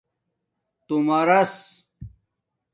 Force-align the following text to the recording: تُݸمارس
تُݸمارس 0.85 1.51